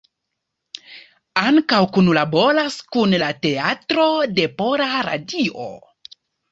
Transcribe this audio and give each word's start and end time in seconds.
Ankaŭ 1.49 1.81
kunlaboras 1.97 2.79
kun 2.97 3.15
la 3.25 3.31
Teatro 3.45 4.09
de 4.41 4.51
Pola 4.63 4.93
Radio. 5.13 5.75